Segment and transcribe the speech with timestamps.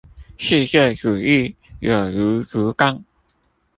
[0.39, 3.03] 世界主義有如竹槓